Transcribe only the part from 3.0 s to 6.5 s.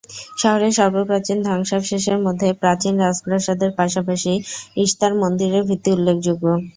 রাজপ্রাসাদের পাশাপাশি ইশতার মন্দিরের ভিত্তি উল্লেখযোগ্য।